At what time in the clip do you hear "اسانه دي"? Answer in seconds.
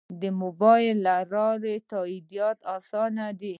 2.75-3.49